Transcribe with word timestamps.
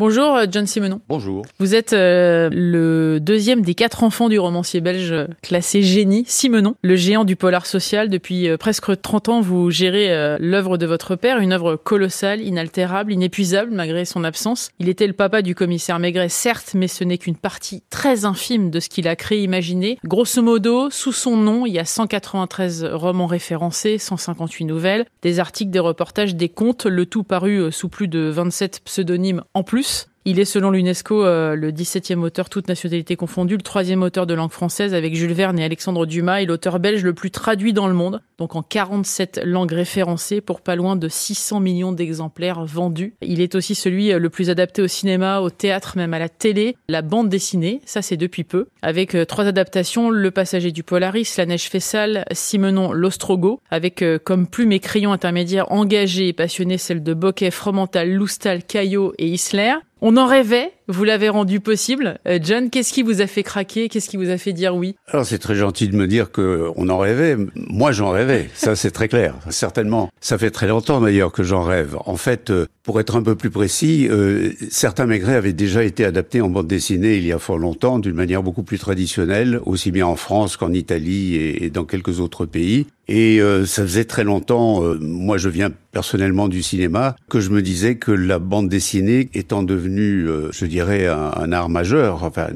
Bonjour 0.00 0.34
euh, 0.34 0.46
John 0.50 0.66
Simonon. 0.66 1.00
Bonjour. 1.08 1.46
Vous 1.60 1.76
êtes 1.76 1.92
euh, 1.92 2.50
le 2.50 3.20
deuxième 3.20 3.62
des 3.62 3.76
quatre 3.76 4.02
enfants 4.02 4.28
du 4.28 4.40
romancier 4.40 4.80
belge 4.80 5.12
euh, 5.12 5.28
classé 5.40 5.82
génie, 5.82 6.24
Simonon, 6.26 6.74
le 6.82 6.96
géant 6.96 7.22
du 7.24 7.36
polar 7.36 7.64
social. 7.64 8.08
Depuis 8.08 8.48
presque 8.58 9.00
30 9.00 9.28
ans, 9.28 9.40
vous 9.40 9.70
gérez 9.70 10.36
l'œuvre 10.40 10.78
de 10.78 10.86
votre 10.86 11.14
père, 11.14 11.38
une 11.38 11.52
œuvre 11.52 11.76
colossale, 11.76 12.40
inaltérable, 12.40 13.12
inépuisable 13.12 13.70
malgré 13.70 14.04
son 14.04 14.24
absence. 14.24 14.70
Il 14.80 14.88
était 14.88 15.06
le 15.06 15.12
papa 15.12 15.42
du 15.42 15.54
commissaire 15.54 16.00
Maigret, 16.00 16.28
certes, 16.28 16.72
mais 16.74 16.88
ce 16.88 17.04
n'est 17.04 17.18
qu'une 17.18 17.36
partie 17.36 17.84
très 17.88 18.24
infime 18.24 18.70
de 18.70 18.80
ce 18.80 18.88
qu'il 18.88 19.06
a 19.06 19.14
créé, 19.14 19.44
imaginé. 19.44 19.98
Grosso 20.02 20.42
modo, 20.42 20.90
sous 20.90 21.12
son 21.12 21.36
nom, 21.36 21.66
il 21.66 21.72
y 21.72 21.78
a 21.78 21.84
193 21.84 22.84
romans 22.84 23.28
référencés, 23.28 23.98
158 23.98 24.64
nouvelles, 24.64 25.06
des 25.22 25.38
articles, 25.38 25.70
des 25.70 25.78
reportages, 25.78 26.34
des 26.34 26.48
contes, 26.48 26.86
le 26.86 27.06
tout 27.06 27.22
paru 27.22 27.70
sous 27.70 27.88
plus 27.88 28.08
de 28.08 28.28
27 28.28 28.80
pseudonymes 28.84 29.44
en 29.54 29.62
plus 29.62 29.83
il 30.26 30.40
est 30.40 30.46
selon 30.46 30.70
l'UNESCO 30.70 31.22
euh, 31.22 31.54
le 31.54 31.70
17e 31.70 32.20
auteur, 32.20 32.48
toute 32.48 32.68
nationalité 32.68 33.14
confondue, 33.14 33.56
le 33.56 33.62
troisième 33.62 34.02
auteur 34.02 34.26
de 34.26 34.32
langue 34.32 34.50
française 34.50 34.94
avec 34.94 35.14
Jules 35.14 35.34
Verne 35.34 35.58
et 35.58 35.64
Alexandre 35.64 36.06
Dumas 36.06 36.40
et 36.40 36.46
l'auteur 36.46 36.78
belge 36.78 37.02
le 37.02 37.12
plus 37.12 37.30
traduit 37.30 37.74
dans 37.74 37.88
le 37.88 37.92
monde, 37.92 38.22
donc 38.38 38.56
en 38.56 38.62
47 38.62 39.42
langues 39.44 39.72
référencées 39.72 40.40
pour 40.40 40.62
pas 40.62 40.76
loin 40.76 40.96
de 40.96 41.08
600 41.08 41.60
millions 41.60 41.92
d'exemplaires 41.92 42.64
vendus. 42.64 43.12
Il 43.20 43.42
est 43.42 43.54
aussi 43.54 43.74
celui 43.74 44.12
euh, 44.12 44.18
le 44.18 44.30
plus 44.30 44.48
adapté 44.48 44.80
au 44.80 44.88
cinéma, 44.88 45.40
au 45.40 45.50
théâtre, 45.50 45.98
même 45.98 46.14
à 46.14 46.18
la 46.18 46.30
télé, 46.30 46.76
la 46.88 47.02
bande 47.02 47.28
dessinée, 47.28 47.82
ça 47.84 48.00
c'est 48.00 48.16
depuis 48.16 48.44
peu, 48.44 48.68
avec 48.80 49.14
euh, 49.14 49.26
trois 49.26 49.44
adaptations, 49.44 50.08
Le 50.08 50.30
Passager 50.30 50.72
du 50.72 50.82
Polaris, 50.82 51.34
La 51.36 51.44
Neige 51.44 51.68
Fessale, 51.68 52.24
Simenon 52.32 52.92
l'Ostrogo, 52.92 53.60
avec 53.70 54.02
comme 54.24 54.46
plume 54.46 54.72
et 54.72 54.80
crayon 54.80 55.12
intermédiaires 55.12 55.70
engagés 55.70 56.28
et 56.28 56.32
passionnés 56.32 56.78
celles 56.78 57.02
de 57.02 57.12
Bocquet, 57.12 57.50
Fromental, 57.50 58.10
Loustal, 58.10 58.64
Caillot 58.64 59.12
et 59.18 59.28
Isler. 59.28 59.74
On 60.06 60.18
en 60.18 60.26
rêvait, 60.26 60.70
vous 60.88 61.04
l'avez 61.04 61.28
rendu 61.28 61.60
possible. 61.60 62.18
Euh, 62.26 62.38
John, 62.42 62.70
qu'est-ce 62.70 62.92
qui 62.92 63.02
vous 63.02 63.20
a 63.20 63.26
fait 63.26 63.42
craquer? 63.42 63.88
Qu'est-ce 63.88 64.08
qui 64.08 64.16
vous 64.16 64.30
a 64.30 64.38
fait 64.38 64.52
dire 64.52 64.74
oui? 64.74 64.96
Alors 65.08 65.24
c'est 65.24 65.38
très 65.38 65.54
gentil 65.54 65.88
de 65.88 65.96
me 65.96 66.06
dire 66.06 66.30
que 66.30 66.70
on 66.76 66.88
en 66.88 66.98
rêvait. 66.98 67.36
Moi 67.54 67.92
j'en 67.92 68.10
rêvais, 68.10 68.50
ça 68.54 68.76
c'est 68.76 68.90
très 68.90 69.08
clair. 69.08 69.34
Certainement, 69.50 70.10
ça 70.20 70.38
fait 70.38 70.50
très 70.50 70.66
longtemps 70.66 71.00
d'ailleurs 71.00 71.32
que 71.32 71.42
j'en 71.42 71.62
rêve. 71.62 71.96
En 72.04 72.16
fait, 72.16 72.50
euh, 72.50 72.66
pour 72.82 73.00
être 73.00 73.16
un 73.16 73.22
peu 73.22 73.34
plus 73.34 73.50
précis, 73.50 74.08
euh, 74.10 74.50
certains 74.70 75.06
Maigret 75.06 75.36
avaient 75.36 75.52
déjà 75.52 75.84
été 75.84 76.04
adaptés 76.04 76.40
en 76.40 76.50
bande 76.50 76.66
dessinée 76.66 77.16
il 77.16 77.26
y 77.26 77.32
a 77.32 77.38
fort 77.38 77.58
longtemps, 77.58 77.98
d'une 77.98 78.14
manière 78.14 78.42
beaucoup 78.42 78.62
plus 78.62 78.78
traditionnelle, 78.78 79.60
aussi 79.64 79.90
bien 79.90 80.06
en 80.06 80.16
France 80.16 80.56
qu'en 80.56 80.72
Italie 80.72 81.36
et, 81.36 81.70
dans 81.70 81.84
quelques 81.84 82.20
autres 82.20 82.44
pays. 82.44 82.86
Et 83.06 83.38
ça 83.66 83.82
faisait 83.82 84.06
très 84.06 84.24
longtemps, 84.24 84.82
moi 84.98 85.36
je 85.36 85.50
viens 85.50 85.70
personnellement 85.92 86.48
du 86.48 86.62
cinéma, 86.62 87.16
que 87.28 87.38
je 87.38 87.50
me 87.50 87.60
disais 87.60 87.96
que 87.96 88.10
la 88.10 88.38
bande 88.38 88.70
dessinée 88.70 89.28
étant 89.34 89.62
devenue, 89.62 90.26
je 90.52 90.64
dirais, 90.74 91.06
un, 91.06 91.52
art 91.52 91.68
majeur, 91.68 92.24
enfin 92.24 92.48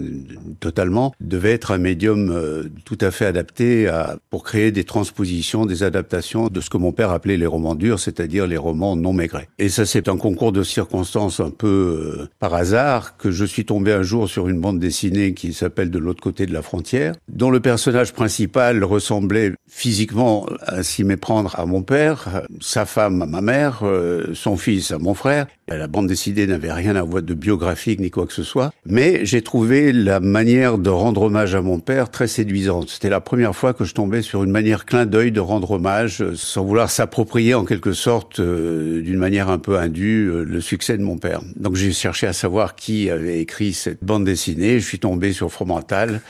totalement, 0.61 1.15
devait 1.21 1.53
être 1.53 1.71
un 1.71 1.79
médium 1.79 2.31
euh, 2.31 2.65
tout 2.85 2.99
à 3.01 3.11
fait 3.11 3.27
adapté 3.27 3.87
à, 3.87 4.17
pour 4.31 4.43
créer 4.43 4.73
des 4.73 4.85
transpositions, 4.85 5.67
des 5.67 5.83
adaptations 5.83 6.49
de 6.49 6.61
ce 6.61 6.69
que 6.69 6.79
mon 6.79 6.93
père 6.93 7.11
appelait 7.11 7.37
les 7.37 7.47
romans 7.47 7.77
durs, 7.77 8.01
c'est-à-dire 8.01 8.47
les 8.47 8.57
romans 8.57 8.97
non 8.97 9.13
maigrés. 9.13 9.49
Et 9.59 9.69
ça, 9.69 9.87
c'est 9.87 10.09
un 10.09 10.17
concours 10.17 10.53
de 10.53 10.63
circonstances 10.63 11.41
un 11.41 11.51
peu 11.51 12.19
euh, 12.19 12.29
par 12.41 12.55
hasard 12.55 13.17
que 13.17 13.31
je 13.31 13.45
suis 13.45 13.65
tombé 13.65 13.93
un 13.93 14.03
jour 14.03 14.29
sur 14.29 14.49
une 14.49 14.61
bande 14.61 14.81
dessinée 14.81 15.33
qui 15.35 15.53
s'appelle 15.53 15.91
De 15.91 15.99
l'autre 15.99 16.23
côté 16.23 16.47
de 16.47 16.53
la 16.53 16.63
frontière, 16.63 17.15
dont 17.29 17.51
le 17.51 17.61
personnage 17.61 18.13
principal 18.13 18.83
ressemblait 18.83 19.53
physiquement 19.69 20.47
à 20.67 20.83
s'y 20.83 21.05
méprendre 21.05 21.55
à 21.59 21.67
mon 21.67 21.83
père, 21.83 22.43
sa 22.61 22.85
femme 22.85 23.23
à 23.23 23.27
ma 23.27 23.41
mère, 23.41 23.81
euh, 23.83 24.35
son 24.35 24.57
fils 24.57 24.91
à 24.91 24.99
mon 24.99 25.15
frère. 25.15 25.47
La 25.69 25.87
bande 25.87 26.07
dessinée 26.09 26.47
n'avait 26.47 26.73
rien 26.73 26.97
à 26.97 27.03
voir 27.03 27.23
de 27.23 27.35
biographique 27.35 28.01
ni 28.01 28.08
quoi 28.11 28.27
que 28.27 28.33
ce 28.33 28.43
soit. 28.43 28.73
Mais 28.87 29.25
j'ai 29.25 29.43
trouvé 29.43 29.93
la 29.93 30.21
manière 30.21 30.79
de 30.79 30.91
rendre 30.91 31.23
hommage 31.23 31.55
à 31.55 31.63
mon 31.63 31.79
père 31.79 32.11
très 32.11 32.27
séduisante. 32.27 32.91
C'était 32.91 33.09
la 33.09 33.21
première 33.21 33.55
fois 33.55 33.75
que 33.75 33.85
je 33.85 33.95
tombais 33.95 34.23
sur 34.23 34.45
une 34.45 34.51
manière 34.51 34.87
clin 34.87 35.07
d'œil 35.07 35.33
de 35.33 35.41
rendre 35.41 35.73
hommage, 35.73 36.25
sans 36.35 36.65
vouloir 36.65 36.91
s'approprier 36.91 37.55
en 37.55 37.65
quelque 37.65 37.93
sorte, 37.93 38.41
euh, 38.41 39.01
d'une 39.03 39.19
manière 39.19 39.49
un 39.49 39.59
peu 39.59 39.79
indue, 39.79 40.29
euh, 40.29 40.45
le 40.45 40.61
succès 40.61 40.97
de 40.97 41.03
mon 41.03 41.19
père. 41.19 41.41
Donc 41.57 41.77
j'ai 41.77 41.93
cherché 41.93 42.27
à 42.27 42.33
savoir 42.33 42.75
qui 42.75 43.11
avait 43.11 43.41
écrit 43.41 43.73
cette 43.73 44.03
bande 44.03 44.25
dessinée. 44.25 44.81
Je 44.81 44.87
suis 44.87 44.99
tombé 44.99 45.33
sur 45.33 45.51
Fromental. 45.51 46.21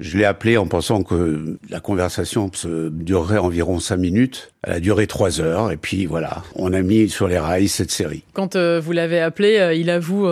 Je 0.00 0.18
l'ai 0.18 0.24
appelé 0.24 0.56
en 0.56 0.66
pensant 0.66 1.04
que 1.04 1.58
la 1.70 1.78
conversation 1.78 2.50
durerait 2.90 3.38
environ 3.38 3.78
cinq 3.78 3.98
minutes. 3.98 4.53
Elle 4.66 4.72
a 4.72 4.80
duré 4.80 5.06
trois 5.06 5.40
heures 5.40 5.70
et 5.70 5.76
puis 5.76 6.06
voilà, 6.06 6.42
on 6.54 6.72
a 6.72 6.82
mis 6.82 7.08
sur 7.08 7.28
les 7.28 7.38
rails 7.38 7.68
cette 7.68 7.90
série. 7.90 8.22
Quand 8.32 8.56
vous 8.56 8.92
l'avez 8.92 9.20
appelé, 9.20 9.74
il 9.76 9.90
avoue 9.90 10.28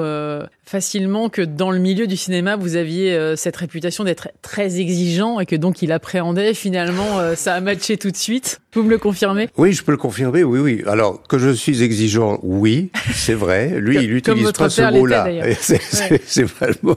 facilement 0.72 1.28
que 1.28 1.42
dans 1.42 1.70
le 1.70 1.78
milieu 1.78 2.06
du 2.06 2.16
cinéma, 2.16 2.56
vous 2.56 2.76
aviez 2.76 3.12
euh, 3.12 3.36
cette 3.36 3.56
réputation 3.56 4.04
d'être 4.04 4.28
très 4.40 4.80
exigeant 4.80 5.38
et 5.38 5.44
que 5.44 5.54
donc 5.54 5.82
il 5.82 5.92
appréhendait. 5.92 6.54
Finalement, 6.54 7.18
euh, 7.18 7.34
ça 7.34 7.52
a 7.52 7.60
matché 7.60 7.98
tout 7.98 8.10
de 8.10 8.16
suite. 8.16 8.62
Vous 8.72 8.82
me 8.82 8.88
le 8.88 8.96
confirmez? 8.96 9.50
Oui, 9.58 9.74
je 9.74 9.82
peux 9.82 9.92
le 9.92 9.98
confirmer. 9.98 10.44
Oui, 10.44 10.58
oui. 10.60 10.82
Alors 10.86 11.22
que 11.24 11.36
je 11.36 11.50
suis 11.50 11.82
exigeant, 11.82 12.40
oui, 12.42 12.90
c'est 13.12 13.34
vrai. 13.34 13.74
Lui, 13.80 13.98
il 14.02 14.14
utilise 14.14 14.52
pas 14.52 14.70
ce 14.70 14.90
mot-là. 14.90 15.28
C'est 15.60 16.50
pas 16.50 16.68
le 16.68 16.76
mot. 16.82 16.96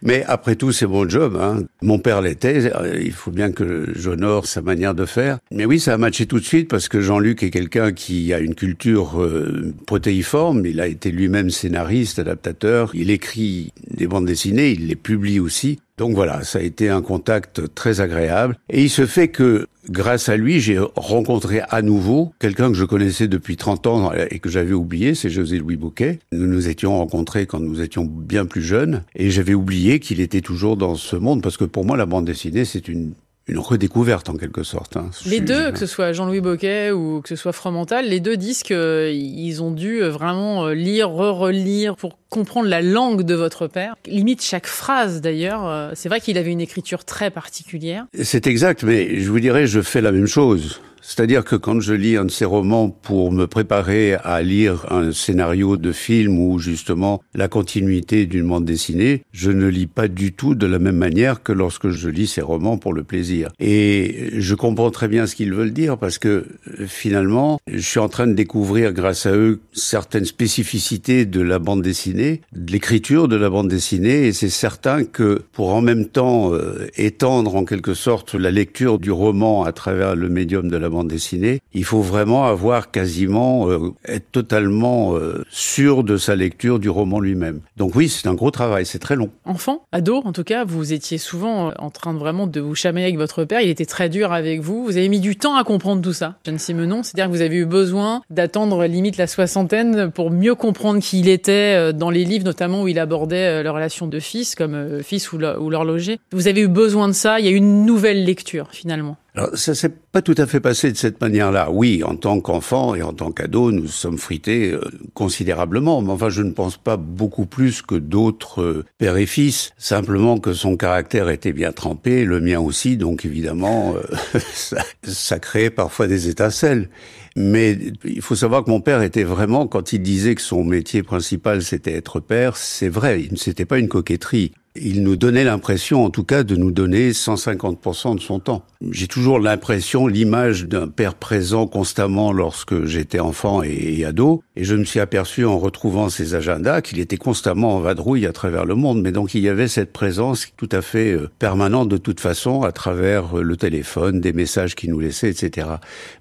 Mais 0.00 0.24
après 0.28 0.54
tout, 0.54 0.70
c'est 0.70 0.86
mon 0.86 1.08
job. 1.08 1.36
Hein. 1.40 1.64
Mon 1.82 1.98
père 1.98 2.22
l'était. 2.22 2.70
Il 3.02 3.12
faut 3.12 3.32
bien 3.32 3.50
que 3.50 3.88
j'honore 3.96 4.46
sa 4.46 4.62
manière 4.62 4.94
de 4.94 5.04
faire. 5.04 5.38
Mais 5.50 5.64
oui, 5.64 5.80
ça 5.80 5.94
a 5.94 5.98
matché 5.98 6.26
tout 6.26 6.38
de 6.38 6.44
suite 6.44 6.67
parce 6.68 6.88
que 6.88 7.00
Jean-Luc 7.00 7.42
est 7.42 7.50
quelqu'un 7.50 7.92
qui 7.92 8.32
a 8.32 8.38
une 8.38 8.54
culture 8.54 9.20
euh, 9.20 9.74
protéiforme. 9.86 10.66
Il 10.66 10.80
a 10.80 10.86
été 10.86 11.10
lui-même 11.10 11.50
scénariste, 11.50 12.18
adaptateur. 12.18 12.90
Il 12.94 13.10
écrit 13.10 13.72
des 13.90 14.06
bandes 14.06 14.26
dessinées, 14.26 14.70
il 14.70 14.86
les 14.88 14.96
publie 14.96 15.40
aussi. 15.40 15.78
Donc 15.96 16.14
voilà, 16.14 16.44
ça 16.44 16.60
a 16.60 16.62
été 16.62 16.88
un 16.88 17.02
contact 17.02 17.74
très 17.74 18.00
agréable. 18.00 18.56
Et 18.70 18.84
il 18.84 18.90
se 18.90 19.04
fait 19.04 19.28
que 19.28 19.66
grâce 19.90 20.28
à 20.28 20.36
lui, 20.36 20.60
j'ai 20.60 20.78
rencontré 20.94 21.60
à 21.68 21.82
nouveau 21.82 22.32
quelqu'un 22.38 22.68
que 22.68 22.76
je 22.76 22.84
connaissais 22.84 23.26
depuis 23.26 23.56
30 23.56 23.86
ans 23.88 24.12
et 24.12 24.38
que 24.38 24.48
j'avais 24.48 24.74
oublié, 24.74 25.16
c'est 25.16 25.30
José 25.30 25.58
Louis 25.58 25.76
Bouquet. 25.76 26.20
Nous 26.30 26.46
nous 26.46 26.68
étions 26.68 26.96
rencontrés 26.96 27.46
quand 27.46 27.58
nous 27.58 27.80
étions 27.82 28.04
bien 28.04 28.46
plus 28.46 28.62
jeunes 28.62 29.02
et 29.16 29.30
j'avais 29.30 29.54
oublié 29.54 29.98
qu'il 29.98 30.20
était 30.20 30.40
toujours 30.40 30.76
dans 30.76 30.94
ce 30.94 31.16
monde 31.16 31.42
parce 31.42 31.56
que 31.56 31.64
pour 31.64 31.84
moi, 31.84 31.96
la 31.96 32.06
bande 32.06 32.26
dessinée, 32.26 32.64
c'est 32.64 32.86
une 32.86 33.14
une 33.48 33.58
redécouverte 33.58 34.28
en 34.28 34.36
quelque 34.36 34.62
sorte. 34.62 34.96
Hein. 34.96 35.10
Les 35.24 35.40
deux, 35.40 35.72
que 35.72 35.78
ce 35.78 35.86
soit 35.86 36.12
Jean-Louis 36.12 36.42
Boquet 36.42 36.90
ou 36.90 37.22
que 37.22 37.30
ce 37.30 37.36
soit 37.36 37.52
Fromental, 37.52 38.06
les 38.06 38.20
deux 38.20 38.36
disent 38.36 38.62
qu'ils 38.62 39.62
ont 39.62 39.70
dû 39.70 40.02
vraiment 40.02 40.66
euh, 40.66 40.74
lire, 40.74 41.10
re-relire 41.10 41.96
pour 41.96 42.18
comprendre 42.28 42.68
la 42.68 42.82
langue 42.82 43.22
de 43.22 43.34
votre 43.34 43.66
père. 43.66 43.96
Limite 44.06 44.42
chaque 44.42 44.66
phrase 44.66 45.22
d'ailleurs. 45.22 45.66
Euh, 45.66 45.92
c'est 45.94 46.10
vrai 46.10 46.20
qu'il 46.20 46.36
avait 46.36 46.52
une 46.52 46.60
écriture 46.60 47.04
très 47.04 47.30
particulière. 47.30 48.04
C'est 48.22 48.46
exact, 48.46 48.82
mais 48.82 49.18
je 49.18 49.30
vous 49.30 49.40
dirais, 49.40 49.66
je 49.66 49.80
fais 49.80 50.02
la 50.02 50.12
même 50.12 50.26
chose. 50.26 50.80
C'est-à-dire 51.08 51.42
que 51.42 51.56
quand 51.56 51.80
je 51.80 51.94
lis 51.94 52.18
un 52.18 52.26
de 52.26 52.30
ces 52.30 52.44
romans 52.44 52.90
pour 52.90 53.32
me 53.32 53.46
préparer 53.46 54.16
à 54.24 54.42
lire 54.42 54.84
un 54.92 55.10
scénario 55.10 55.78
de 55.78 55.90
film 55.90 56.38
ou 56.38 56.58
justement 56.58 57.22
la 57.34 57.48
continuité 57.48 58.26
d'une 58.26 58.46
bande 58.46 58.66
dessinée, 58.66 59.22
je 59.32 59.50
ne 59.50 59.68
lis 59.68 59.86
pas 59.86 60.06
du 60.06 60.34
tout 60.34 60.54
de 60.54 60.66
la 60.66 60.78
même 60.78 60.98
manière 60.98 61.42
que 61.42 61.52
lorsque 61.52 61.88
je 61.88 62.10
lis 62.10 62.26
ces 62.26 62.42
romans 62.42 62.76
pour 62.76 62.92
le 62.92 63.04
plaisir. 63.04 63.48
Et 63.58 64.32
je 64.34 64.54
comprends 64.54 64.90
très 64.90 65.08
bien 65.08 65.26
ce 65.26 65.34
qu'ils 65.34 65.54
veulent 65.54 65.72
dire 65.72 65.96
parce 65.96 66.18
que 66.18 66.44
finalement, 66.86 67.58
je 67.72 67.80
suis 67.80 68.00
en 68.00 68.10
train 68.10 68.26
de 68.26 68.34
découvrir 68.34 68.92
grâce 68.92 69.24
à 69.24 69.32
eux 69.32 69.60
certaines 69.72 70.26
spécificités 70.26 71.24
de 71.24 71.40
la 71.40 71.58
bande 71.58 71.80
dessinée, 71.80 72.42
de 72.52 72.70
l'écriture 72.70 73.28
de 73.28 73.36
la 73.36 73.48
bande 73.48 73.68
dessinée 73.68 74.26
et 74.26 74.34
c'est 74.34 74.50
certain 74.50 75.04
que 75.04 75.40
pour 75.52 75.74
en 75.74 75.80
même 75.80 76.04
temps 76.04 76.52
euh, 76.52 76.86
étendre 76.98 77.56
en 77.56 77.64
quelque 77.64 77.94
sorte 77.94 78.34
la 78.34 78.50
lecture 78.50 78.98
du 78.98 79.10
roman 79.10 79.64
à 79.64 79.72
travers 79.72 80.14
le 80.14 80.28
médium 80.28 80.68
de 80.68 80.76
la 80.76 80.90
bande 80.90 80.97
dessinée, 81.04 81.60
il 81.72 81.84
faut 81.84 82.00
vraiment 82.00 82.46
avoir 82.46 82.90
quasiment 82.90 83.68
euh, 83.68 83.92
être 84.06 84.30
totalement 84.32 85.14
euh, 85.14 85.44
sûr 85.50 86.04
de 86.04 86.16
sa 86.16 86.36
lecture 86.36 86.78
du 86.78 86.88
roman 86.88 87.20
lui-même. 87.20 87.60
Donc 87.76 87.94
oui, 87.94 88.08
c'est 88.08 88.28
un 88.28 88.34
gros 88.34 88.50
travail, 88.50 88.86
c'est 88.86 88.98
très 88.98 89.16
long. 89.16 89.30
Enfant, 89.44 89.84
ado 89.92 90.22
en 90.24 90.32
tout 90.32 90.44
cas, 90.44 90.64
vous 90.64 90.92
étiez 90.92 91.18
souvent 91.18 91.68
euh, 91.68 91.72
en 91.78 91.90
train 91.90 92.14
de 92.14 92.18
vraiment 92.18 92.46
de 92.46 92.60
vous 92.60 92.74
chamailler 92.74 93.06
avec 93.06 93.18
votre 93.18 93.44
père, 93.44 93.60
il 93.60 93.68
était 93.68 93.86
très 93.86 94.08
dur 94.08 94.32
avec 94.32 94.60
vous, 94.60 94.84
vous 94.84 94.96
avez 94.96 95.08
mis 95.08 95.20
du 95.20 95.36
temps 95.36 95.56
à 95.56 95.64
comprendre 95.64 96.02
tout 96.02 96.12
ça. 96.12 96.36
Jeanne 96.44 96.58
Simenon, 96.58 97.02
c'est-à-dire 97.02 97.26
que 97.30 97.36
vous 97.36 97.42
avez 97.42 97.56
eu 97.56 97.66
besoin 97.66 98.22
d'attendre 98.30 98.84
limite 98.86 99.16
la 99.16 99.26
soixantaine 99.26 100.10
pour 100.10 100.30
mieux 100.30 100.54
comprendre 100.54 101.00
qui 101.00 101.20
il 101.20 101.28
était 101.28 101.92
dans 101.92 102.10
les 102.10 102.24
livres 102.24 102.44
notamment 102.44 102.82
où 102.82 102.88
il 102.88 102.98
abordait 102.98 103.62
leur 103.62 103.74
relation 103.74 104.06
de 104.06 104.20
fils 104.20 104.54
comme 104.54 105.02
fils 105.02 105.32
ou 105.32 105.38
l'horloger. 105.38 106.20
Vous 106.32 106.46
avez 106.46 106.60
eu 106.60 106.68
besoin 106.68 107.08
de 107.08 107.12
ça, 107.12 107.40
il 107.40 107.46
y 107.46 107.48
a 107.48 107.52
eu 107.52 107.56
une 107.56 107.84
nouvelle 107.84 108.24
lecture 108.24 108.68
finalement. 108.70 109.16
Alors, 109.38 109.56
ça 109.56 109.76
s'est 109.76 109.92
pas 110.10 110.20
tout 110.20 110.34
à 110.36 110.46
fait 110.46 110.58
passé 110.58 110.90
de 110.90 110.96
cette 110.96 111.20
manière-là. 111.20 111.70
Oui, 111.70 112.02
en 112.02 112.16
tant 112.16 112.40
qu'enfant 112.40 112.96
et 112.96 113.02
en 113.02 113.12
tant 113.12 113.30
qu'ado, 113.30 113.70
nous 113.70 113.86
sommes 113.86 114.18
frités 114.18 114.72
euh, 114.72 114.80
considérablement. 115.14 116.02
Mais 116.02 116.10
enfin, 116.10 116.28
je 116.28 116.42
ne 116.42 116.50
pense 116.50 116.76
pas 116.76 116.96
beaucoup 116.96 117.46
plus 117.46 117.80
que 117.80 117.94
d'autres 117.94 118.62
euh, 118.62 118.84
pères 118.98 119.16
et 119.16 119.26
fils. 119.26 119.70
Simplement 119.78 120.38
que 120.38 120.52
son 120.54 120.76
caractère 120.76 121.28
était 121.28 121.52
bien 121.52 121.70
trempé, 121.70 122.24
le 122.24 122.40
mien 122.40 122.58
aussi. 122.58 122.96
Donc, 122.96 123.24
évidemment, 123.24 123.94
euh, 123.94 124.38
ça, 124.52 124.82
ça 125.04 125.38
créait 125.38 125.70
parfois 125.70 126.08
des 126.08 126.28
étincelles. 126.28 126.88
Mais 127.36 127.78
il 128.02 128.22
faut 128.22 128.34
savoir 128.34 128.64
que 128.64 128.70
mon 128.70 128.80
père 128.80 129.02
était 129.02 129.22
vraiment, 129.22 129.68
quand 129.68 129.92
il 129.92 130.02
disait 130.02 130.34
que 130.34 130.42
son 130.42 130.64
métier 130.64 131.04
principal 131.04 131.62
c'était 131.62 131.92
être 131.92 132.18
père, 132.18 132.56
c'est 132.56 132.88
vrai, 132.88 133.28
c'était 133.36 133.64
pas 133.64 133.78
une 133.78 133.86
coquetterie 133.86 134.50
il 134.82 135.02
nous 135.02 135.16
donnait 135.16 135.44
l'impression, 135.44 136.04
en 136.04 136.10
tout 136.10 136.24
cas, 136.24 136.42
de 136.42 136.56
nous 136.56 136.70
donner 136.70 137.10
150% 137.10 138.16
de 138.16 138.20
son 138.20 138.40
temps. 138.40 138.64
J'ai 138.90 139.08
toujours 139.08 139.40
l'impression, 139.40 140.06
l'image 140.06 140.66
d'un 140.66 140.86
père 140.86 141.14
présent 141.14 141.66
constamment 141.66 142.32
lorsque 142.32 142.84
j'étais 142.84 143.18
enfant 143.18 143.62
et, 143.64 144.04
ado, 144.04 144.42
et 144.54 144.64
je 144.64 144.76
me 144.76 144.84
suis 144.84 145.00
aperçu 145.00 145.44
en 145.44 145.58
retrouvant 145.58 146.08
ses 146.08 146.34
agendas 146.34 146.80
qu'il 146.80 147.00
était 147.00 147.16
constamment 147.16 147.76
en 147.76 147.80
vadrouille 147.80 148.26
à 148.26 148.32
travers 148.32 148.64
le 148.64 148.76
monde, 148.76 149.02
mais 149.02 149.10
donc 149.10 149.34
il 149.34 149.42
y 149.42 149.48
avait 149.48 149.66
cette 149.66 149.92
présence 149.92 150.46
tout 150.56 150.68
à 150.70 150.80
fait 150.80 151.12
euh, 151.12 151.28
permanente 151.38 151.88
de 151.88 151.96
toute 151.96 152.20
façon 152.20 152.62
à 152.62 152.70
travers 152.70 153.38
euh, 153.38 153.42
le 153.42 153.56
téléphone, 153.56 154.20
des 154.20 154.32
messages 154.32 154.76
qu'il 154.76 154.90
nous 154.90 155.00
laissait, 155.00 155.30
etc. 155.30 155.66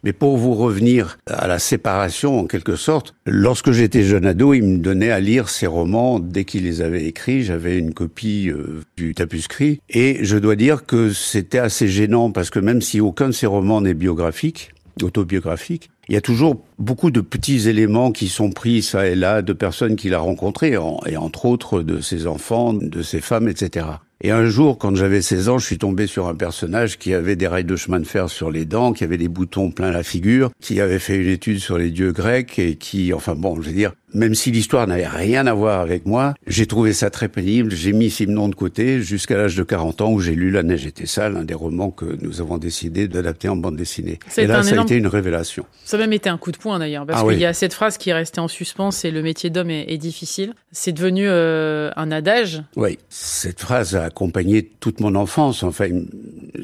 Mais 0.04 0.13
pour 0.13 0.38
vous 0.38 0.56
revenir 0.56 1.19
à 1.27 1.48
la 1.48 1.59
séparation, 1.59 2.39
en 2.39 2.45
quelque 2.45 2.75
sorte, 2.75 3.13
lorsque 3.25 3.71
j'étais 3.71 4.04
jeune 4.04 4.25
ado, 4.25 4.54
il 4.54 4.63
me 4.63 4.77
donnait 4.77 5.12
à 5.12 5.19
lire 5.19 5.50
ses 5.50 5.68
romans 5.68 6.19
dès 6.19 6.44
qu'il 6.44 6.63
les 6.63 6.81
avait 6.81 7.06
écrits. 7.06 7.44
J'avais 7.44 7.77
une 7.77 7.94
copie 7.94 8.46
euh, 8.49 8.81
du 8.95 9.13
tapuscrit. 9.13 9.81
Et 9.89 10.19
je 10.23 10.38
dois 10.38 10.55
dire 10.55 10.85
que 10.85 11.11
c'était 11.11 11.59
assez 11.59 11.88
gênant 11.88 12.31
parce 12.31 12.49
que 12.49 12.59
même 12.59 12.81
si 12.81 12.99
aucun 12.99 13.27
de 13.27 13.33
ces 13.33 13.47
romans 13.47 13.81
n'est 13.81 13.94
biographique, 13.94 14.71
autobiographique, 15.01 15.89
il 16.09 16.13
y 16.13 16.17
a 16.17 16.21
toujours 16.21 16.63
beaucoup 16.79 17.11
de 17.11 17.19
petits 17.21 17.67
éléments 17.67 18.11
qui 18.11 18.29
sont 18.29 18.49
pris 18.49 18.81
ça 18.81 19.07
et 19.07 19.15
là 19.15 19.41
de 19.41 19.53
personnes 19.53 19.97
qu'il 19.97 20.13
a 20.13 20.19
rencontrées, 20.19 20.77
et 21.05 21.17
entre 21.17 21.45
autres 21.45 21.81
de 21.81 21.99
ses 21.99 22.27
enfants, 22.27 22.73
de 22.73 23.01
ses 23.01 23.19
femmes, 23.19 23.49
etc. 23.49 23.88
Et 24.21 24.31
un 24.31 24.45
jour, 24.45 24.79
quand 24.79 24.95
j'avais 24.95 25.21
16 25.21 25.49
ans, 25.49 25.57
je 25.59 25.65
suis 25.65 25.77
tombé 25.77 26.07
sur 26.07 26.27
un 26.27 26.33
personnage 26.33 26.97
qui 26.97 27.13
avait 27.13 27.35
des 27.35 27.47
rails 27.47 27.65
de 27.65 27.75
chemin 27.75 27.99
de 27.99 28.07
fer 28.07 28.29
sur 28.29 28.49
les 28.49 28.65
dents, 28.65 28.91
qui 28.91 29.03
avait 29.03 29.17
des 29.17 29.27
boutons 29.27 29.69
plein 29.69 29.91
la 29.91 30.01
figure, 30.01 30.49
qui 30.59 30.81
avait 30.81 30.97
fait 30.97 31.17
une 31.17 31.29
étude 31.29 31.59
sur 31.59 31.77
les 31.77 31.91
dieux 31.91 32.13
grecs 32.13 32.57
et 32.57 32.75
qui, 32.75 33.13
enfin 33.13 33.35
bon, 33.35 33.61
je 33.61 33.67
veux 33.67 33.75
dire, 33.75 33.94
même 34.13 34.36
si 34.36 34.51
l'histoire 34.51 34.88
n'avait 34.88 35.07
rien 35.07 35.48
à 35.48 35.54
voir 35.54 35.81
avec 35.81 36.06
moi, 36.06 36.33
j'ai 36.48 36.65
trouvé 36.65 36.94
ça 36.94 37.09
très 37.09 37.27
pénible. 37.27 37.71
J'ai 37.71 37.92
mis 37.92 38.09
Simon 38.09 38.48
de 38.48 38.56
côté 38.56 39.01
jusqu'à 39.01 39.38
l'âge 39.38 39.56
de 39.56 39.63
40 39.63 40.01
ans 40.01 40.12
où 40.12 40.19
j'ai 40.19 40.33
lu 40.33 40.50
La 40.50 40.63
neige 40.63 40.86
était 40.86 41.06
sale, 41.06 41.36
un 41.36 41.44
des 41.44 41.54
romans 41.54 41.92
que 41.92 42.18
nous 42.21 42.39
avons 42.39 42.57
décidé 42.57 43.07
d'adapter 43.07 43.50
en 43.50 43.57
bande 43.57 43.75
dessinée. 43.75 44.19
et 44.38 44.48
là, 44.48 44.63
ça 44.63 44.80
a 44.80 44.83
été 44.83 44.95
une 44.95 45.07
révélation. 45.07 45.65
Ça 45.83 45.98
a 45.98 46.00
même 46.00 46.13
été 46.13 46.30
un 46.30 46.38
coup 46.38 46.51
de 46.51 46.57
poing 46.57 46.80
d'ailleurs, 46.80 47.06
parce 47.06 47.21
ah 47.24 47.30
qu'il 47.30 47.39
y 47.39 47.45
a 47.45 47.54
cette 47.54 47.74
phrase 47.74 47.98
qui 47.98 48.09
est 48.09 48.13
restée 48.13 48.39
en 48.39 48.48
suspens, 48.48 48.92
c'est 48.92 49.12
le 49.12 49.21
métier 49.21 49.50
d'homme 49.50 49.69
est, 49.69 49.98
difficile. 49.98 50.54
C'est 50.71 50.92
devenu 50.92 51.27
euh, 51.27 51.89
un 51.95 52.12
adage. 52.12 52.62
Oui, 52.75 53.00
cette 53.09 53.59
phrase 53.59 53.95
a 53.95 54.04
accompagné 54.04 54.63
toute 54.63 55.00
mon 55.00 55.15
enfance. 55.15 55.63
Enfin, 55.63 55.89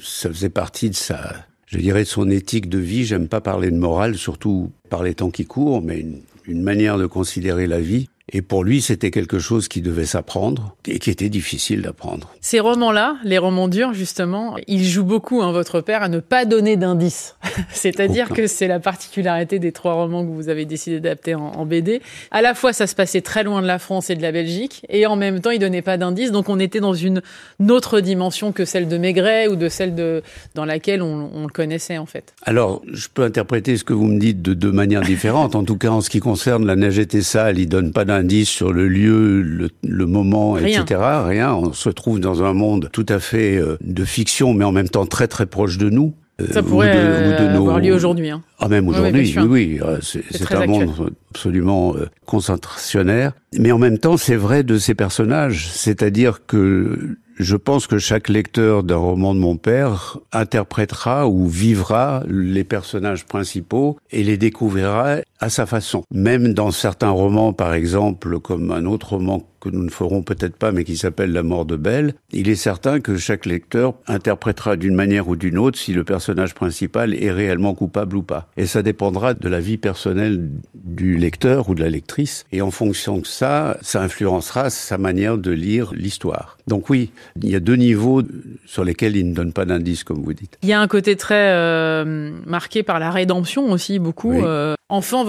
ça 0.01 0.29
faisait 0.29 0.49
partie 0.49 0.89
de 0.91 0.95
sa, 0.95 1.33
je 1.65 1.77
dirais, 1.79 2.03
de 2.03 2.07
son 2.07 2.29
éthique 2.29 2.69
de 2.69 2.77
vie. 2.77 3.05
J'aime 3.05 3.27
pas 3.27 3.41
parler 3.41 3.71
de 3.71 3.77
morale, 3.77 4.15
surtout 4.17 4.71
par 4.89 5.03
les 5.03 5.15
temps 5.15 5.31
qui 5.31 5.45
courent, 5.45 5.81
mais 5.81 5.99
une 5.99 6.21
une 6.45 6.61
manière 6.61 6.97
de 6.97 7.05
considérer 7.05 7.67
la 7.67 7.79
vie 7.79 8.09
et 8.31 8.41
pour 8.41 8.63
lui, 8.63 8.81
c'était 8.81 9.11
quelque 9.11 9.37
chose 9.37 9.67
qui 9.67 9.81
devait 9.81 10.05
s'apprendre 10.05 10.77
et 10.87 10.97
qui 10.97 11.09
était 11.09 11.27
difficile 11.27 11.81
d'apprendre. 11.81 12.33
Ces 12.39 12.61
romans-là, 12.61 13.17
les 13.25 13.37
romans 13.37 13.67
durs, 13.67 13.93
justement, 13.93 14.55
ils 14.67 14.85
jouent 14.85 15.03
beaucoup, 15.03 15.41
hein, 15.41 15.51
votre 15.51 15.81
père, 15.81 16.03
à 16.03 16.07
ne 16.07 16.19
pas 16.19 16.45
donner 16.45 16.77
d'indices. 16.77 17.35
C'est-à-dire 17.73 18.29
que 18.29 18.47
c'est 18.47 18.69
la 18.69 18.79
particularité 18.79 19.59
des 19.59 19.73
trois 19.73 19.95
romans 19.95 20.25
que 20.25 20.31
vous 20.31 20.47
avez 20.47 20.63
décidé 20.63 21.01
d'adapter 21.01 21.35
en, 21.35 21.65
BD. 21.65 22.01
À 22.31 22.41
la 22.41 22.53
fois, 22.53 22.71
ça 22.71 22.87
se 22.87 22.95
passait 22.95 23.21
très 23.21 23.43
loin 23.43 23.61
de 23.61 23.67
la 23.67 23.77
France 23.77 24.09
et 24.09 24.15
de 24.15 24.21
la 24.21 24.31
Belgique, 24.31 24.85
et 24.87 25.05
en 25.05 25.17
même 25.17 25.41
temps, 25.41 25.51
il 25.51 25.59
donnait 25.59 25.81
pas 25.81 25.97
d'indices. 25.97 26.31
Donc, 26.31 26.47
on 26.47 26.59
était 26.59 26.79
dans 26.79 26.93
une 26.93 27.21
autre 27.69 27.99
dimension 27.99 28.53
que 28.53 28.63
celle 28.63 28.87
de 28.87 28.97
Maigret 28.97 29.47
ou 29.47 29.57
de 29.57 29.67
celle 29.67 29.95
de, 29.95 30.23
dans 30.55 30.65
laquelle 30.65 31.01
on, 31.01 31.29
on 31.33 31.43
le 31.43 31.51
connaissait, 31.51 31.97
en 31.97 32.05
fait. 32.05 32.33
Alors, 32.43 32.81
je 32.91 33.07
peux 33.13 33.23
interpréter 33.23 33.75
ce 33.75 33.83
que 33.83 33.93
vous 33.93 34.05
me 34.05 34.19
dites 34.19 34.41
de 34.41 34.53
deux 34.53 34.71
manières 34.71 35.01
différentes. 35.01 35.55
en 35.55 35.65
tout 35.65 35.77
cas, 35.77 35.89
en 35.89 35.99
ce 35.99 36.09
qui 36.09 36.21
concerne 36.21 36.65
La 36.65 36.77
neige 36.77 36.99
était 36.99 37.21
sale, 37.21 37.59
il 37.59 37.67
donne 37.67 37.91
pas 37.91 38.05
d'indices 38.05 38.12
indice 38.13 38.49
sur 38.49 38.73
le 38.73 38.87
lieu, 38.87 39.69
le, 39.81 40.05
moment, 40.05 40.57
etc. 40.57 41.01
Rien. 41.25 41.53
On 41.53 41.73
se 41.73 41.89
trouve 41.89 42.19
dans 42.19 42.43
un 42.43 42.53
monde 42.53 42.89
tout 42.91 43.05
à 43.09 43.19
fait 43.19 43.57
euh, 43.57 43.77
de 43.81 44.05
fiction, 44.05 44.53
mais 44.53 44.65
en 44.65 44.71
même 44.71 44.89
temps 44.89 45.05
très 45.05 45.27
très 45.27 45.45
proche 45.45 45.77
de 45.77 45.89
nous. 45.89 46.13
Euh, 46.41 46.47
Ça 46.51 46.63
pourrait 46.63 46.95
de, 46.95 47.43
de 47.43 47.55
avoir 47.55 47.79
lieu 47.79 47.93
aujourd'hui. 47.93 48.29
Hein. 48.29 48.41
Ah 48.59 48.67
même 48.67 48.87
aujourd'hui, 48.87 49.33
oui, 49.37 49.45
oui, 49.47 49.79
euh, 49.81 49.99
c'est 50.01 50.51
un 50.53 50.65
monde 50.65 51.11
absolument 51.31 51.95
concentrationnaire. 52.25 53.33
Mais 53.57 53.71
en 53.71 53.77
même 53.77 53.99
temps, 53.99 54.17
c'est 54.17 54.35
vrai 54.35 54.63
de 54.63 54.77
ces 54.77 54.95
personnages, 54.95 55.69
c'est-à-dire 55.71 56.45
que 56.47 57.17
je 57.37 57.55
pense 57.55 57.87
que 57.87 57.97
chaque 57.97 58.29
lecteur 58.29 58.83
d'un 58.83 58.97
roman 58.97 59.33
de 59.33 59.39
mon 59.39 59.57
père 59.57 60.17
interprétera 60.31 61.27
ou 61.27 61.47
vivra 61.47 62.23
les 62.27 62.63
personnages 62.63 63.25
principaux 63.25 63.97
et 64.11 64.23
les 64.23 64.37
découvrira 64.37 65.17
à 65.39 65.49
sa 65.49 65.65
façon. 65.65 66.03
Même 66.11 66.53
dans 66.53 66.71
certains 66.71 67.09
romans, 67.09 67.53
par 67.53 67.73
exemple, 67.73 68.39
comme 68.39 68.71
un 68.71 68.85
autre 68.85 69.13
roman 69.13 69.41
que 69.63 69.69
nous 69.69 69.83
ne 69.83 69.89
ferons 69.89 70.23
peut-être 70.23 70.57
pas, 70.57 70.73
mais 70.73 70.83
qui 70.83 70.97
s'appelle 70.97 71.31
La 71.31 71.41
mort 71.41 71.65
de 71.65 71.77
Belle, 71.77 72.15
il 72.33 72.49
est 72.49 72.55
certain 72.55 72.99
que 72.99 73.15
chaque 73.15 73.45
lecteur 73.45 73.93
interprétera 74.07 74.75
d'une 74.75 74.93
manière 74.93 75.29
ou 75.29 75.37
d'une 75.37 75.57
autre 75.57 75.79
si 75.79 75.93
le 75.93 76.03
personnage 76.03 76.53
principal 76.53 77.13
est 77.13 77.31
réellement 77.31 77.73
coupable 77.73 78.17
ou 78.17 78.23
pas. 78.23 78.49
Et 78.57 78.65
ça 78.65 78.81
dépendra 78.81 79.33
de 79.33 79.47
la 79.47 79.61
vie 79.61 79.77
personnelle 79.77 80.49
du 80.75 81.17
lecteur 81.17 81.69
ou 81.69 81.75
de 81.75 81.81
la 81.81 81.89
lectrice. 81.89 82.45
Et 82.51 82.61
en 82.61 82.71
fonction 82.71 83.19
de 83.19 83.25
ça, 83.25 83.77
ça 83.81 84.01
influencera 84.01 84.69
sa 84.69 84.97
manière 84.97 85.37
de 85.37 85.51
lire 85.51 85.93
l'histoire. 85.93 86.57
Donc 86.67 86.89
oui, 86.89 87.11
il 87.41 87.49
y 87.49 87.55
a 87.55 87.61
deux 87.61 87.75
niveaux 87.75 88.21
sur 88.65 88.83
lesquels 88.83 89.15
il 89.15 89.29
ne 89.29 89.33
donne 89.33 89.53
pas 89.53 89.65
d'indice, 89.65 90.03
comme 90.03 90.21
vous 90.23 90.33
dites. 90.33 90.57
Il 90.61 90.69
y 90.69 90.73
a 90.73 90.81
un 90.81 90.87
côté 90.87 91.15
très 91.15 91.51
euh, 91.53 92.31
marqué 92.45 92.83
par 92.83 92.99
la 92.99 93.11
rédemption 93.11 93.71
aussi, 93.71 93.99
beaucoup. 93.99 94.33
Euh, 94.33 94.75
enfant, 94.89 95.25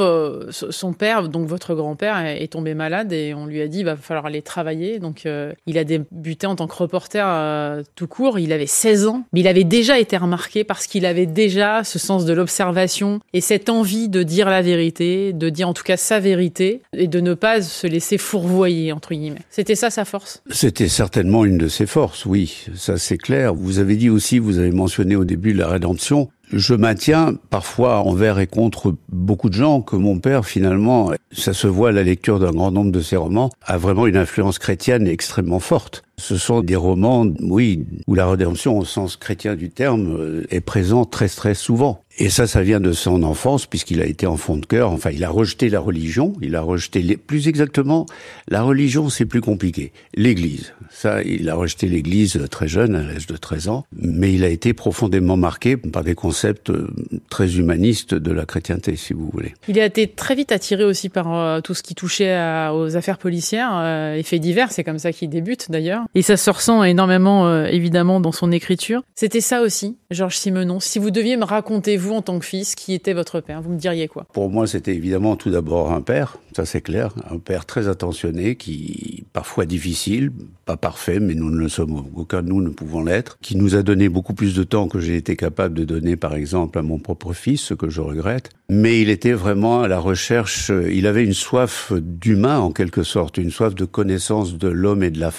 son 0.50 0.92
père, 0.92 1.28
donc 1.28 1.46
votre 1.46 1.74
grand-père, 1.74 2.18
est 2.18 2.52
tombé 2.52 2.74
malade 2.74 3.12
et 3.12 3.32
on 3.34 3.46
lui 3.46 3.60
a 3.60 3.68
dit 3.68 3.80
il 3.80 3.84
va 3.84 3.96
falloir 3.96 4.23
aller 4.26 4.42
travailler. 4.42 4.98
Donc 4.98 5.26
euh, 5.26 5.52
il 5.66 5.78
a 5.78 5.84
débuté 5.84 6.46
en 6.46 6.56
tant 6.56 6.66
que 6.66 6.74
reporter 6.74 7.84
tout 7.94 8.06
court. 8.06 8.38
Il 8.38 8.52
avait 8.52 8.66
16 8.66 9.06
ans, 9.06 9.24
mais 9.32 9.40
il 9.40 9.48
avait 9.48 9.64
déjà 9.64 9.98
été 9.98 10.16
remarqué 10.16 10.64
parce 10.64 10.86
qu'il 10.86 11.06
avait 11.06 11.26
déjà 11.26 11.84
ce 11.84 11.98
sens 11.98 12.24
de 12.24 12.32
l'observation 12.32 13.20
et 13.32 13.40
cette 13.40 13.68
envie 13.68 14.08
de 14.08 14.22
dire 14.22 14.48
la 14.48 14.62
vérité, 14.62 15.32
de 15.32 15.48
dire 15.48 15.68
en 15.68 15.74
tout 15.74 15.82
cas 15.82 15.96
sa 15.96 16.20
vérité 16.20 16.82
et 16.96 17.08
de 17.08 17.20
ne 17.20 17.34
pas 17.34 17.62
se 17.62 17.86
laisser 17.86 18.18
fourvoyer 18.18 18.92
entre 18.92 19.14
guillemets. 19.14 19.42
C'était 19.50 19.74
ça 19.74 19.90
sa 19.90 20.04
force? 20.04 20.42
C'était 20.50 20.88
certainement 20.88 21.44
une 21.44 21.58
de 21.58 21.68
ses 21.68 21.86
forces, 21.86 22.26
oui, 22.26 22.66
ça 22.74 22.98
c'est 22.98 23.18
clair. 23.18 23.54
Vous 23.54 23.78
avez 23.78 23.96
dit 23.96 24.10
aussi, 24.10 24.38
vous 24.38 24.58
avez 24.58 24.72
mentionné 24.72 25.16
au 25.16 25.24
début 25.24 25.52
la 25.52 25.68
rédemption. 25.68 26.30
Je 26.56 26.74
maintiens 26.74 27.34
parfois 27.50 27.98
envers 27.98 28.38
et 28.38 28.46
contre 28.46 28.94
beaucoup 29.08 29.48
de 29.48 29.54
gens 29.54 29.80
que 29.80 29.96
mon 29.96 30.20
père 30.20 30.46
finalement, 30.46 31.10
ça 31.32 31.52
se 31.52 31.66
voit 31.66 31.88
à 31.88 31.92
la 31.92 32.04
lecture 32.04 32.38
d'un 32.38 32.52
grand 32.52 32.70
nombre 32.70 32.92
de 32.92 33.00
ses 33.00 33.16
romans, 33.16 33.50
a 33.66 33.76
vraiment 33.76 34.06
une 34.06 34.16
influence 34.16 34.60
chrétienne 34.60 35.08
extrêmement 35.08 35.58
forte. 35.58 36.04
Ce 36.16 36.36
sont 36.36 36.62
des 36.62 36.76
romans, 36.76 37.26
oui, 37.40 37.84
où 38.06 38.14
la 38.14 38.28
rédemption 38.28 38.78
au 38.78 38.84
sens 38.84 39.16
chrétien 39.16 39.56
du 39.56 39.70
terme 39.70 40.16
euh, 40.16 40.46
est 40.50 40.60
présente 40.60 41.10
très 41.10 41.28
très 41.28 41.54
souvent. 41.54 42.04
Et 42.16 42.30
ça, 42.30 42.46
ça 42.46 42.62
vient 42.62 42.78
de 42.78 42.92
son 42.92 43.24
enfance, 43.24 43.66
puisqu'il 43.66 44.00
a 44.00 44.06
été 44.06 44.26
enfant 44.26 44.56
de 44.56 44.64
cœur. 44.64 44.92
Enfin, 44.92 45.10
il 45.10 45.24
a 45.24 45.30
rejeté 45.30 45.68
la 45.68 45.80
religion. 45.80 46.34
Il 46.40 46.54
a 46.54 46.60
rejeté, 46.60 47.02
les... 47.02 47.16
plus 47.16 47.48
exactement, 47.48 48.06
la 48.48 48.62
religion, 48.62 49.08
c'est 49.08 49.24
plus 49.24 49.40
compliqué. 49.40 49.92
L'Église. 50.14 50.74
Ça, 50.90 51.22
il 51.22 51.48
a 51.48 51.56
rejeté 51.56 51.88
l'Église 51.88 52.40
très 52.50 52.68
jeune, 52.68 52.94
à 52.94 53.02
l'âge 53.02 53.26
de 53.26 53.36
13 53.36 53.68
ans. 53.68 53.84
Mais 53.96 54.32
il 54.32 54.44
a 54.44 54.48
été 54.48 54.74
profondément 54.74 55.36
marqué 55.36 55.76
par 55.76 56.04
des 56.04 56.14
concepts 56.14 56.70
euh, 56.70 56.88
très 57.30 57.56
humanistes 57.56 58.14
de 58.14 58.30
la 58.30 58.46
chrétienté, 58.46 58.94
si 58.94 59.12
vous 59.12 59.28
voulez. 59.32 59.54
Il 59.66 59.80
a 59.80 59.84
été 59.84 60.06
très 60.06 60.36
vite 60.36 60.52
attiré 60.52 60.84
aussi 60.84 61.08
par 61.08 61.34
euh, 61.34 61.60
tout 61.60 61.74
ce 61.74 61.82
qui 61.82 61.96
touchait 61.96 62.38
aux 62.72 62.96
affaires 62.96 63.18
policières, 63.18 63.72
euh, 63.74 64.22
faits 64.22 64.40
divers. 64.40 64.70
C'est 64.70 64.84
comme 64.84 65.00
ça 65.00 65.12
qu'il 65.12 65.30
débute, 65.30 65.68
d'ailleurs. 65.68 66.03
Et 66.14 66.22
ça 66.22 66.36
se 66.36 66.50
ressent 66.50 66.82
énormément, 66.84 67.46
euh, 67.46 67.66
évidemment, 67.66 68.20
dans 68.20 68.32
son 68.32 68.52
écriture. 68.52 69.02
C'était 69.14 69.40
ça 69.40 69.62
aussi, 69.62 69.96
Georges 70.10 70.36
Simenon. 70.36 70.80
Si 70.80 70.98
vous 70.98 71.10
deviez 71.10 71.36
me 71.36 71.44
raconter, 71.44 71.96
vous, 71.96 72.14
en 72.14 72.22
tant 72.22 72.38
que 72.38 72.44
fils, 72.44 72.74
qui 72.74 72.94
était 72.94 73.12
votre 73.12 73.40
père, 73.40 73.62
vous 73.62 73.70
me 73.70 73.78
diriez 73.78 74.08
quoi? 74.08 74.26
Pour 74.32 74.50
moi, 74.50 74.66
c'était 74.66 74.94
évidemment 74.94 75.36
tout 75.36 75.50
d'abord 75.50 75.92
un 75.92 76.00
père, 76.00 76.38
ça 76.56 76.64
c'est 76.64 76.80
clair. 76.80 77.12
Un 77.30 77.38
père 77.38 77.66
très 77.66 77.88
attentionné, 77.88 78.56
qui, 78.56 79.24
parfois 79.32 79.66
difficile, 79.66 80.30
pas 80.64 80.76
parfait, 80.76 81.20
mais 81.20 81.34
nous 81.34 81.50
ne 81.50 81.58
le 81.58 81.68
sommes 81.68 82.04
aucun 82.14 82.42
de 82.42 82.48
nous 82.48 82.62
ne 82.62 82.70
pouvons 82.70 83.02
l'être, 83.02 83.38
qui 83.40 83.56
nous 83.56 83.74
a 83.74 83.82
donné 83.82 84.08
beaucoup 84.08 84.34
plus 84.34 84.54
de 84.54 84.62
temps 84.62 84.88
que 84.88 85.00
j'ai 85.00 85.16
été 85.16 85.36
capable 85.36 85.74
de 85.74 85.84
donner, 85.84 86.16
par 86.16 86.34
exemple, 86.34 86.78
à 86.78 86.82
mon 86.82 86.98
propre 86.98 87.32
fils, 87.32 87.60
ce 87.60 87.74
que 87.74 87.88
je 87.88 88.00
regrette. 88.00 88.50
Mais 88.70 89.00
il 89.00 89.10
était 89.10 89.32
vraiment 89.32 89.82
à 89.82 89.88
la 89.88 89.98
recherche, 89.98 90.70
il 90.90 91.06
avait 91.06 91.24
une 91.24 91.34
soif 91.34 91.92
d'humain 91.92 92.58
en 92.58 92.72
quelque 92.72 93.02
sorte, 93.02 93.38
une 93.38 93.50
soif 93.50 93.74
de 93.74 93.84
connaissance 93.84 94.56
de 94.56 94.68
l'homme 94.68 95.02
et 95.02 95.10
de 95.10 95.20
la. 95.20 95.32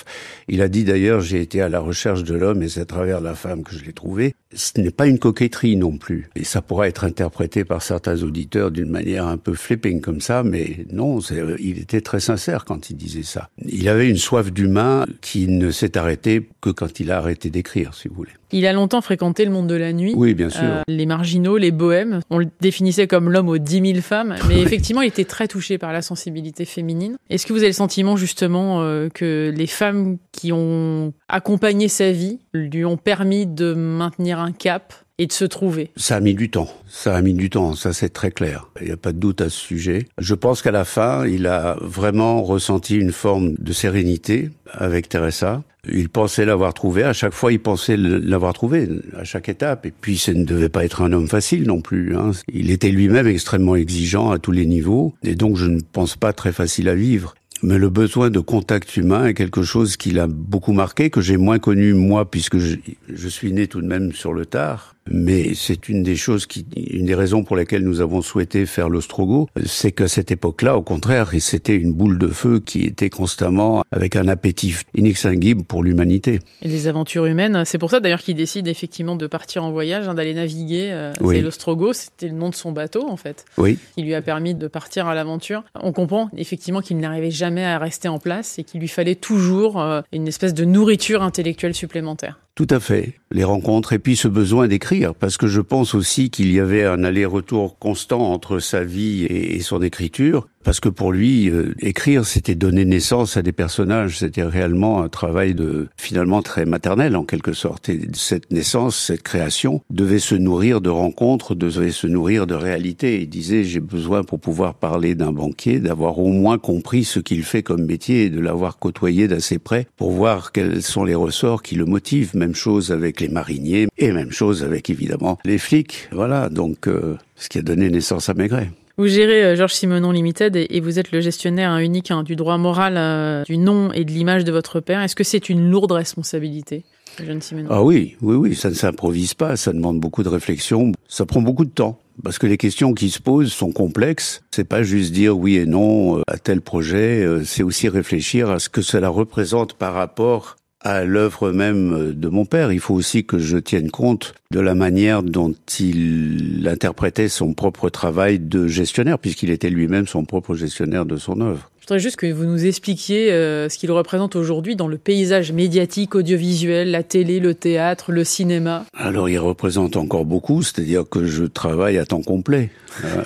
Il 0.48 0.62
a 0.62 0.68
dit 0.68 0.84
d'ailleurs, 0.84 1.22
j'ai 1.22 1.42
été 1.42 1.62
à 1.62 1.70
la 1.70 1.80
recherche 1.80 2.24
de 2.24 2.36
l'homme 2.36 2.62
et 2.62 2.70
c'est 2.70 2.82
à 2.82 2.86
travers 2.86 3.22
la 3.22 3.34
femme 3.34 3.64
que 3.64 3.74
je 3.76 3.84
l'ai 3.84 3.94
trouvé. 3.94 4.36
Ce 4.56 4.80
n'est 4.80 4.92
pas 4.92 5.08
une 5.08 5.20
coquetterie 5.20 5.76
non 5.76 5.98
plus. 5.98 6.30
Et 6.36 6.44
ça 6.44 6.62
pourra 6.62 6.88
être 6.88 7.04
interprété 7.04 7.66
par 7.66 7.82
certains 7.82 8.24
auditeurs 8.24 8.72
d'une 8.72 8.90
manière 8.90 9.28
un 9.28 9.38
peu 9.38 9.54
flipping 9.54 10.02
comme 10.02 10.22
ça, 10.22 10.44
mais 10.44 10.86
non, 10.92 11.20
il 11.60 11.80
était 11.80 12.02
très 12.02 12.20
sincère 12.20 12.66
quand 12.66 12.90
il 12.90 12.98
disait 12.98 13.24
ça. 13.24 13.50
Il 13.66 13.88
avait 13.90 14.10
une 14.10 14.18
soif 14.18 14.52
d'humain 14.52 15.06
qui 15.22 15.48
ne 15.48 15.72
s'est 15.72 15.98
arrêtée 15.98 16.50
que 16.62 16.70
quand 16.70 17.00
il 17.00 17.12
a 17.12 17.18
arrêté 17.18 17.50
d'écrire, 17.50 17.94
si 17.94 18.08
vous 18.08 18.16
voulez. 18.16 18.32
Il 18.52 18.66
a 18.66 18.74
longtemps 18.74 19.02
fréquenté 19.02 19.46
le 19.46 19.52
monde 19.52 19.68
de 19.68 19.76
la 19.76 19.94
nuit. 19.94 20.14
Oui, 20.16 20.34
bien 20.34 20.50
sûr. 20.50 20.62
Euh, 20.64 20.82
les 20.88 21.06
marginaux, 21.06 21.58
les 21.58 21.72
bohèmes. 21.72 22.20
On 22.30 22.38
le 22.38 22.48
définissait 22.62 23.08
comme 23.08 23.32
l'homme 23.32 23.50
aux 23.50 23.58
dix 23.58 23.82
mille 23.82 24.02
femmes, 24.02 24.36
mais 24.48 24.62
effectivement, 24.62 25.02
il 25.02 25.08
était 25.08 25.26
très 25.26 25.48
touché 25.48 25.78
par 25.78 25.94
la 25.94 26.02
sensibilité 26.02 26.66
féminine. 26.66 27.18
Est-ce 27.30 27.46
que 27.46 27.54
vous 27.54 27.60
avez 27.60 27.68
le 27.70 27.74
sentiment 27.74 28.16
justement 28.18 28.82
euh, 28.82 29.10
que 29.10 29.54
les 29.56 29.68
femmes 29.68 30.18
qui 30.32 30.52
ont 30.52 31.14
accompagné 31.28 31.88
sa 31.88 32.12
vie 32.12 32.40
lui 32.54 32.86
ont 32.86 32.98
permis 32.98 33.46
de 33.46 33.74
maintenir 33.74 34.40
un 34.40 34.52
cap 34.52 34.94
et 35.18 35.28
de 35.28 35.32
se 35.32 35.46
trouver 35.46 35.92
Ça 35.96 36.18
a 36.18 36.20
mis 36.20 36.34
du 36.34 36.50
temps. 36.50 36.70
Ça 36.88 37.16
a 37.16 37.22
mis 37.22 37.34
du 37.34 37.50
temps. 37.50 37.74
Ça, 37.74 37.94
c'est 37.94 38.10
très 38.10 38.32
clair. 38.32 38.70
Il 38.82 38.88
n'y 38.88 38.94
a 38.94 38.98
pas 38.98 39.14
de 39.14 39.18
doute 39.18 39.42
à 39.42 39.50
ce 39.50 39.58
sujet. 39.58 40.06
Je 40.18 40.36
pense 40.36 40.62
qu'à 40.62 40.72
la 40.72 40.86
fin, 40.86 41.26
il 41.26 41.48
a 41.48 41.78
vraiment 41.82 42.44
ressenti 42.44 42.98
une 42.98 43.12
forme 43.12 43.54
de 43.58 43.74
sérénité 43.74 44.50
avec 44.72 45.10
Teresa. 45.10 45.64
Il 45.88 46.10
pensait 46.10 46.46
l'avoir 46.46 46.74
trouvé. 46.74 47.04
À 47.04 47.14
chaque 47.14 47.34
fois, 47.34 47.52
il 47.52 47.60
pensait 47.60 47.96
l'avoir 47.98 48.54
trouvé 48.54 48.90
à 49.16 49.24
chaque 49.24 49.50
étape. 49.50 49.86
Et 49.86 49.92
puis, 49.92 50.18
ça 50.18 50.34
ne 50.34 50.44
devait 50.44 50.70
pas 50.70 50.84
être 50.84 51.02
un 51.02 51.14
homme 51.14 51.28
facile 51.28 51.64
non 51.64 51.82
plus. 51.82 52.16
Hein. 52.18 52.32
Il 52.52 52.72
était 52.72 52.92
lui-même 52.92 53.28
extrêmement 53.28 53.76
exigeant 53.76 54.32
à 54.32 54.40
tous 54.40 54.52
les 54.52 54.66
niveaux. 54.66 55.14
Et 55.24 55.36
donc, 55.36 55.58
je 55.58 55.68
ne 55.68 55.80
pense 55.80 56.16
pas 56.16 56.34
très 56.34 56.52
facile 56.52 56.90
à 56.90 56.96
vivre. 56.96 57.36
Mais 57.64 57.78
le 57.78 57.90
besoin 57.90 58.30
de 58.30 58.40
contact 58.40 58.98
humain 58.98 59.28
est 59.28 59.34
quelque 59.34 59.64
chose 59.64 59.96
qui 59.96 60.12
l'a 60.12 60.28
beaucoup 60.28 60.74
marqué, 60.74 61.10
que 61.10 61.22
j'ai 61.22 61.38
moins 61.38 61.58
connu 61.58 61.94
moi, 61.94 62.30
puisque 62.30 62.58
je, 62.58 63.28
suis 63.28 63.54
né 63.54 63.68
tout 63.68 63.82
de 63.82 63.88
même 63.88 64.12
sur 64.12 64.34
le 64.34 64.46
tard. 64.46 64.95
Mais 65.10 65.54
c'est 65.54 65.88
une 65.88 66.04
des 66.04 66.16
choses 66.16 66.46
qui, 66.46 66.66
une 66.76 67.06
des 67.06 67.16
raisons 67.16 67.44
pour 67.44 67.56
lesquelles 67.56 67.84
nous 67.84 68.02
avons 68.02 68.22
souhaité 68.22 68.66
faire 68.66 68.90
l'Ostrogo, 68.90 69.48
c'est 69.66 69.92
qu'à 69.92 70.08
cette 70.08 70.32
époque-là, 70.32 70.78
au 70.78 70.82
contraire, 70.82 71.32
c'était 71.40 71.76
une 71.76 71.94
boule 71.94 72.18
de 72.18 72.28
feu 72.28 72.60
qui 72.60 72.86
était 72.86 73.10
constamment 73.10 73.84
avec 73.92 74.16
un 74.16 74.28
appétit 74.28 74.76
inextinguible 74.96 75.64
pour 75.64 75.84
l'humanité. 75.84 76.40
Et 76.62 76.68
les 76.68 76.88
aventures 76.88 77.26
humaines, 77.26 77.64
c'est 77.66 77.78
pour 77.78 77.92
ça 77.92 78.00
d'ailleurs 78.00 78.22
qu'il 78.22 78.36
décide 78.36 78.68
effectivement 78.68 79.16
de 79.16 79.28
partir 79.28 79.64
en 79.64 79.72
voyage, 79.72 80.08
hein, 80.08 80.16
d'aller 80.16 80.34
naviguer. 80.34 80.90
Euh, 80.92 81.14
oui. 81.22 81.40
L'Ostrogo, 81.42 81.94
c'était 81.94 82.28
le 82.28 82.34
nom 82.34 82.50
de 82.50 82.56
son 82.56 82.72
bateau 82.72 83.08
en 83.08 83.18
fait. 83.18 83.46
Oui. 83.58 83.78
Qui 83.96 84.04
lui 84.04 84.16
a 84.16 84.22
permis 84.22 84.56
de 84.56 84.68
partir 84.68 85.08
à 85.08 85.16
l'aventure. 85.16 85.64
On 85.76 85.92
comprend 85.92 86.30
effectivement 86.36 86.82
qu'il 86.82 86.98
n'arrivait 86.98 87.32
jamais 87.32 87.64
à 87.64 87.78
rester 87.78 88.08
en 88.08 88.20
place 88.20 88.58
et 88.58 88.64
qu'il 88.64 88.80
lui 88.80 88.88
fallait 88.88 89.16
toujours 89.16 89.80
euh, 89.80 90.02
une 90.12 90.28
espèce 90.28 90.54
de 90.54 90.66
nourriture 90.66 91.22
intellectuelle 91.22 91.76
supplémentaire. 91.76 92.40
Tout 92.56 92.68
à 92.70 92.80
fait. 92.80 93.20
Les 93.32 93.44
rencontres 93.44 93.92
et 93.92 94.00
puis 94.00 94.16
ce 94.16 94.30
besoin 94.30 94.70
d'écrire, 94.70 95.14
parce 95.14 95.36
que 95.36 95.48
je 95.48 95.60
pense 95.60 95.94
aussi 95.94 96.30
qu'il 96.30 96.54
y 96.54 96.60
avait 96.62 96.86
un 96.86 97.04
aller-retour 97.04 97.78
constant 97.78 98.32
entre 98.32 98.60
sa 98.60 98.86
vie 98.86 99.26
et 99.26 99.60
son 99.60 99.82
écriture 99.82 100.48
parce 100.66 100.80
que 100.80 100.90
pour 100.90 101.12
lui, 101.12 101.48
euh, 101.50 101.76
écrire, 101.80 102.26
c'était 102.26 102.56
donner 102.56 102.86
naissance 102.86 103.38
à 103.38 103.44
des 103.44 103.52
personnages, 103.52 104.18
c'était 104.18 104.44
réellement 104.44 105.04
un 105.04 105.10
travail 105.10 105.54
de 105.54 105.88
finalement 105.96 106.42
très 106.42 106.66
maternel 106.66 107.16
en 107.16 107.24
quelque 107.24 107.54
sorte. 107.54 107.88
Et 107.88 108.02
cette 108.14 108.52
naissance, 108.52 108.98
cette 108.98 109.22
création, 109.22 109.82
devait 109.92 110.20
se 110.20 110.34
nourrir 110.34 110.82
de 110.82 110.90
rencontres, 110.90 111.54
devait 111.54 111.92
se 111.92 112.08
nourrir 112.08 112.48
de 112.48 112.56
réalités. 112.56 113.22
Il 113.22 113.30
disait, 113.30 113.64
j'ai 113.64 113.80
besoin 113.80 114.24
pour 114.24 114.40
pouvoir 114.40 114.74
parler 114.74 115.14
d'un 115.14 115.32
banquier, 115.32 115.80
d'avoir 115.80 116.18
au 116.18 116.30
moins 116.30 116.58
compris 116.58 117.04
ce 117.04 117.20
qu'il 117.20 117.44
fait 117.44 117.62
comme 117.62 117.86
métier 117.86 118.26
et 118.26 118.30
de 118.32 118.40
l'avoir 118.40 118.80
côtoyé 118.80 119.28
d'assez 119.28 119.60
près 119.60 119.86
pour 119.98 120.12
voir 120.12 120.52
quels 120.52 120.82
sont 120.82 121.04
les 121.04 121.16
ressorts 121.16 121.62
qui 121.62 121.76
le 121.76 121.86
motivent. 121.86 122.36
Même 122.36 122.56
chose 122.56 122.92
avec 122.92 123.22
les 123.22 123.30
mariniers 123.30 123.88
et 124.00 124.12
même 124.12 124.32
chose 124.32 124.64
avec 124.64 124.90
évidemment 124.90 125.38
les 125.46 125.60
flics. 125.60 126.10
Voilà, 126.12 126.50
donc 126.50 126.88
euh, 126.88 127.18
ce 127.36 127.50
qui 127.50 127.60
a 127.60 127.62
donné 127.62 127.92
naissance 127.92 128.30
à 128.30 128.34
Maigret. 128.34 128.72
Vous 128.98 129.08
gérez 129.08 129.44
euh, 129.44 129.56
Georges 129.58 129.74
Simenon 129.74 130.12
Limited 130.12 130.56
et, 130.56 130.80
vous 130.80 131.00
êtes 131.00 131.12
le 131.12 131.20
gestionnaire 131.20 131.78
unique 131.80 132.12
hein, 132.12 132.24
du 132.24 132.38
droit 132.38 132.58
moral 132.58 132.96
euh, 132.96 133.44
du 133.44 133.58
nom 133.58 133.92
et 133.92 134.06
de 134.06 134.12
l'image 134.12 134.46
de 134.46 134.54
votre 134.54 134.80
père. 134.80 135.02
Est-ce 135.02 135.18
que 135.18 135.26
c'est 135.26 135.50
une 135.50 135.70
lourde 135.70 135.92
responsabilité 135.92 136.86
Jeune 137.22 137.42
Simenon? 137.42 137.68
Ah 137.70 137.84
oui, 137.84 138.16
oui, 138.22 138.36
oui, 138.36 138.56
ça 138.56 138.70
ne 138.70 138.74
s'improvise 138.74 139.34
pas, 139.34 139.58
ça 139.58 139.74
demande 139.74 140.00
beaucoup 140.00 140.24
de 140.24 140.30
réflexion, 140.30 140.94
ça 141.10 141.26
prend 141.26 141.42
beaucoup 141.42 141.66
de 141.66 141.72
temps. 141.72 142.00
Parce 142.24 142.40
que 142.40 142.48
les 142.48 142.56
questions 142.56 142.94
qui 142.94 143.10
se 143.10 143.20
posent 143.20 143.52
sont 143.52 143.74
complexes. 143.74 144.42
C'est 144.52 144.64
pas 144.64 144.84
juste 144.84 145.12
dire 145.12 145.38
oui 145.38 145.58
et 145.58 145.66
non 145.66 146.20
euh, 146.20 146.22
à 146.28 146.38
tel 146.38 146.62
projet. 146.62 147.28
C'est 147.44 147.64
aussi 147.64 147.90
réfléchir 147.90 148.50
à 148.50 148.60
ce 148.60 148.70
que 148.70 148.82
cela 148.82 149.10
représente 149.10 149.74
par 149.74 149.94
rapport 149.94 150.56
à 150.86 151.04
l'œuvre 151.04 151.52
même 151.52 152.14
de 152.14 152.30
mon 152.30 152.46
père. 152.46 152.72
Il 152.72 152.80
faut 152.80 152.94
aussi 152.94 153.26
que 153.26 153.40
je 153.40 153.58
tienne 153.58 153.90
compte 153.90 154.36
de 154.52 154.60
la 154.60 154.76
manière 154.76 155.24
dont 155.24 155.56
il 155.80 156.68
interprétait 156.72 157.28
son 157.28 157.54
propre 157.56 157.90
travail 157.90 158.38
de 158.40 158.68
gestionnaire, 158.68 159.18
puisqu'il 159.18 159.50
était 159.50 159.72
lui-même 159.72 160.06
son 160.06 160.26
propre 160.26 160.54
gestionnaire 160.54 161.08
de 161.08 161.18
son 161.18 161.42
œuvre. 161.42 161.72
Je 161.80 161.88
voudrais 161.88 162.00
juste 162.00 162.16
que 162.18 162.32
vous 162.32 162.46
nous 162.46 162.66
expliquiez 162.66 163.32
euh, 163.32 163.68
ce 163.68 163.78
qu'il 163.78 163.92
représente 163.92 164.36
aujourd'hui 164.36 164.76
dans 164.76 164.88
le 164.88 164.98
paysage 164.98 165.52
médiatique, 165.52 166.16
audiovisuel, 166.16 166.92
la 166.92 167.04
télé, 167.04 167.40
le 167.40 167.56
théâtre, 167.56 168.12
le 168.12 168.24
cinéma. 168.24 168.86
Alors 168.94 169.28
il 169.28 169.40
représente 169.40 169.98
encore 169.98 170.26
beaucoup, 170.26 170.62
c'est-à-dire 170.62 171.04
que 171.10 171.26
je 171.26 171.46
travaille 171.46 171.98
à 171.98 172.06
temps 172.06 172.22
complet. 172.22 172.70
Euh, 173.04 173.24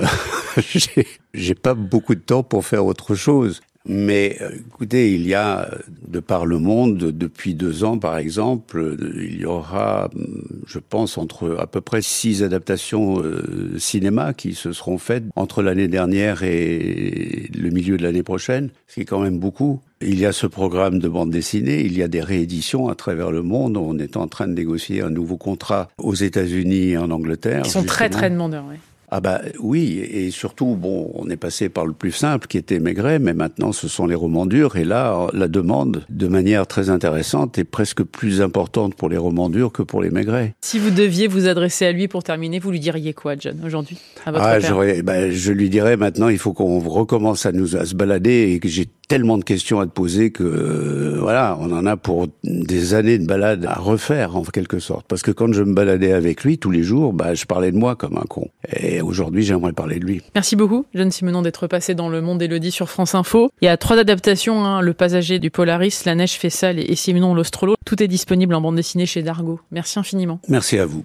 J'ai 1.33 1.55
pas 1.55 1.73
beaucoup 1.73 2.15
de 2.15 2.21
temps 2.21 2.43
pour 2.43 2.65
faire 2.65 2.85
autre 2.85 3.15
chose. 3.15 3.61
Mais 3.87 4.37
euh, 4.41 4.49
écoutez, 4.67 5.13
il 5.13 5.25
y 5.25 5.33
a, 5.33 5.69
de 6.07 6.19
par 6.19 6.45
le 6.45 6.59
monde, 6.59 6.97
depuis 6.97 7.55
deux 7.55 7.83
ans 7.83 7.97
par 7.97 8.17
exemple, 8.17 8.97
il 9.17 9.39
y 9.39 9.45
aura, 9.45 10.09
je 10.67 10.79
pense, 10.79 11.17
entre 11.17 11.57
à 11.59 11.65
peu 11.65 11.81
près 11.81 12.01
six 12.01 12.43
adaptations 12.43 13.21
euh, 13.21 13.77
cinéma 13.77 14.33
qui 14.33 14.53
se 14.53 14.73
seront 14.73 14.97
faites 14.97 15.23
entre 15.35 15.61
l'année 15.61 15.87
dernière 15.87 16.43
et 16.43 17.49
le 17.57 17.69
milieu 17.69 17.97
de 17.97 18.03
l'année 18.03 18.23
prochaine, 18.23 18.69
ce 18.87 18.95
qui 18.95 19.01
est 19.01 19.05
quand 19.05 19.21
même 19.21 19.39
beaucoup. 19.39 19.81
Il 20.01 20.19
y 20.19 20.25
a 20.25 20.31
ce 20.31 20.47
programme 20.47 20.99
de 20.99 21.09
bande 21.09 21.29
dessinée, 21.29 21.81
il 21.81 21.97
y 21.97 22.03
a 22.03 22.07
des 22.07 22.21
rééditions 22.21 22.87
à 22.87 22.95
travers 22.95 23.31
le 23.31 23.43
monde. 23.43 23.75
On 23.75 23.97
est 23.97 24.15
en 24.15 24.27
train 24.27 24.47
de 24.47 24.53
négocier 24.53 25.01
un 25.01 25.09
nouveau 25.09 25.37
contrat 25.37 25.89
aux 25.97 26.15
États-Unis 26.15 26.91
et 26.91 26.97
en 26.97 27.11
Angleterre. 27.11 27.63
Ils 27.65 27.71
sont 27.71 27.83
très 27.83 28.09
très 28.09 28.29
demandeurs, 28.29 28.65
oui. 28.69 28.77
Ah 29.11 29.21
bah 29.21 29.41
oui, 29.59 29.99
et 29.99 30.29
surtout, 30.29 30.75
bon, 30.75 31.11
on 31.15 31.29
est 31.29 31.37
passé 31.37 31.69
par 31.69 31.85
le 31.85 31.93
plus 31.93 32.11
simple 32.11 32.47
qui 32.47 32.57
était 32.57 32.79
Maigret, 32.79 33.17
mais 33.17 33.33
maintenant 33.33 33.71
ce 33.71 33.87
sont 33.87 34.05
les 34.05 34.15
romans 34.15 34.45
durs, 34.45 34.75
et 34.75 34.83
là, 34.83 35.27
la 35.33 35.47
demande, 35.47 36.05
de 36.09 36.27
manière 36.27 36.67
très 36.67 36.91
intéressante, 36.91 37.57
est 37.57 37.63
presque 37.63 38.03
plus 38.03 38.41
importante 38.41 38.93
pour 38.93 39.09
les 39.09 39.17
romans 39.17 39.49
durs 39.49 39.71
que 39.71 39.81
pour 39.81 40.01
les 40.01 40.11
Maigret. 40.11 40.53
Si 40.61 40.77
vous 40.77 40.91
deviez 40.91 41.27
vous 41.27 41.47
adresser 41.47 41.85
à 41.85 41.91
lui 41.91 42.07
pour 42.07 42.23
terminer, 42.23 42.59
vous 42.59 42.69
lui 42.69 42.79
diriez 42.79 43.13
quoi, 43.13 43.35
John, 43.35 43.59
aujourd'hui, 43.65 43.97
ah, 44.25 44.31
bah, 44.31 45.31
Je 45.31 45.51
lui 45.51 45.69
dirais 45.69 45.97
maintenant, 45.97 46.29
il 46.29 46.37
faut 46.37 46.53
qu'on 46.53 46.79
recommence 46.79 47.45
à 47.47 47.51
nous 47.51 47.75
à 47.75 47.85
se 47.85 47.95
balader, 47.95 48.51
et 48.53 48.59
que 48.59 48.67
j'ai 48.67 48.87
tellement 49.09 49.39
de 49.39 49.43
questions 49.43 49.79
à 49.81 49.87
te 49.87 49.91
poser 49.91 50.31
que 50.31 50.43
euh, 50.43 51.17
voilà, 51.19 51.57
on 51.59 51.71
en 51.73 51.85
a 51.85 51.97
pour 51.97 52.27
des 52.43 52.93
années 52.93 53.17
de 53.17 53.25
balade 53.25 53.65
à 53.65 53.73
refaire 53.73 54.37
en 54.37 54.43
quelque 54.43 54.79
sorte. 54.79 55.05
Parce 55.07 55.23
que 55.23 55.31
quand 55.31 55.51
je 55.51 55.63
me 55.63 55.73
baladais 55.73 56.13
avec 56.13 56.43
lui 56.43 56.59
tous 56.59 56.71
les 56.71 56.83
jours, 56.83 57.11
bah 57.11 57.33
je 57.33 57.45
parlais 57.45 57.71
de 57.71 57.77
moi 57.77 57.95
comme 57.95 58.17
un 58.17 58.25
con. 58.29 58.47
Et 58.71 59.01
aujourd'hui, 59.01 59.43
j'aimerais 59.43 59.73
parler 59.73 59.99
de 59.99 60.05
lui. 60.05 60.21
Merci 60.35 60.55
beaucoup, 60.55 60.85
Jeanne 60.93 61.11
Simonon, 61.11 61.41
d'être 61.41 61.67
passé 61.67 61.95
dans 61.95 62.07
le 62.07 62.21
monde 62.21 62.41
Élodie 62.41 62.71
sur 62.71 62.89
France 62.89 63.15
Info. 63.15 63.51
Il 63.61 63.65
y 63.65 63.67
a 63.67 63.77
trois 63.77 63.97
adaptations 63.97 64.63
hein, 64.63 64.81
Le 64.81 64.93
Passager 64.93 65.39
du 65.39 65.49
Polaris, 65.49 66.03
La 66.05 66.13
Neige 66.13 66.33
fait 66.33 66.51
sale 66.51 66.79
et 66.79 66.95
Simonon 66.95 67.33
l'Ostrolo. 67.33 67.75
Tout 67.85 68.01
est 68.03 68.07
disponible 68.07 68.53
en 68.53 68.61
bande 68.61 68.75
dessinée 68.75 69.07
chez 69.07 69.23
Dargo. 69.23 69.59
Merci 69.71 69.97
infiniment. 69.97 70.39
Merci 70.47 70.77
à 70.77 70.85
vous. 70.85 70.97